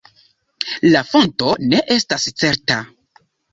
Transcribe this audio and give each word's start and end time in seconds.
La 0.95 1.03
fonto 1.09 1.53
ne 1.73 1.83
estas 1.99 2.27
certa. 2.43 2.81